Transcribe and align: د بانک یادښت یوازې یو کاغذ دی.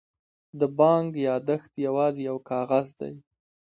د 0.59 0.61
بانک 0.79 1.09
یادښت 1.27 1.71
یوازې 1.85 2.21
یو 2.29 2.37
کاغذ 2.49 2.87
دی. 2.99 3.13